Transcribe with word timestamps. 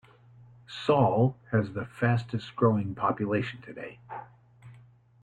Sal 0.67 1.37
has 1.51 1.73
the 1.73 1.85
fastest 1.85 2.55
growing 2.55 2.95
population 2.95 3.61
today. 3.61 3.99